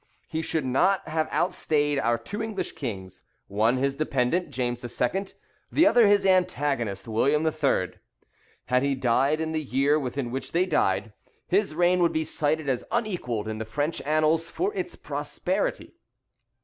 He 0.27 0.41
should 0.41 0.65
not 0.65 1.07
have 1.07 1.29
outstayed 1.31 1.99
our 1.99 2.17
two 2.17 2.41
English 2.41 2.71
kings 2.71 3.21
one 3.45 3.77
his 3.77 3.95
dependent, 3.97 4.49
James 4.49 4.83
II., 4.99 5.25
the 5.71 5.85
other 5.85 6.07
his 6.07 6.25
antagonist, 6.25 7.07
William 7.07 7.45
III. 7.45 7.99
Had 8.65 8.81
he 8.81 8.95
died 8.95 9.39
in 9.39 9.51
the 9.51 9.61
year 9.61 9.99
within 9.99 10.31
which 10.31 10.53
they 10.53 10.65
died, 10.65 11.13
his 11.45 11.75
reign 11.75 11.99
would 11.99 12.13
be 12.13 12.23
cited 12.23 12.67
as 12.67 12.83
unequalled 12.91 13.47
in 13.47 13.59
the 13.59 13.63
French 13.63 14.01
annals 14.01 14.49
for 14.49 14.73
its 14.73 14.95
prosperity. 14.95 15.93